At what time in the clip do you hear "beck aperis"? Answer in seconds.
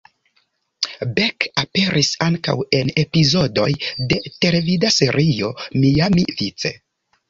1.19-2.09